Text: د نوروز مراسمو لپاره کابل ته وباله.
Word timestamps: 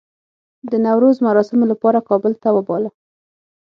د 0.71 0.73
نوروز 0.85 1.15
مراسمو 1.27 1.65
لپاره 1.71 2.05
کابل 2.09 2.33
ته 2.41 2.47
وباله. 2.55 2.89